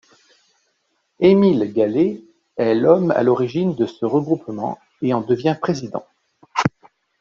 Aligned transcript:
Émile 1.19 1.71
Gallé 1.73 2.25
est 2.57 2.73
l'homme 2.73 3.11
à 3.11 3.21
l'origine 3.21 3.75
de 3.75 3.85
ce 3.85 4.03
regroupement 4.03 4.79
et 5.03 5.13
en 5.13 5.21
devient 5.21 5.55
président. 5.61 6.07